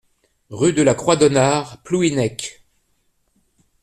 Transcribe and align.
Rue 0.49 0.73
de 0.73 0.81
la 0.81 0.95
Croix-Donnart, 0.95 1.83
Plouhinec 1.83 2.65